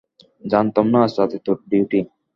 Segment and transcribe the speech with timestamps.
[0.43, 1.99] জানতাম না আজ রাতে তোর ডিউটি।